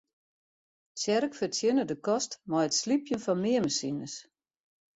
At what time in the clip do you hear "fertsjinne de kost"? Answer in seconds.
1.39-2.31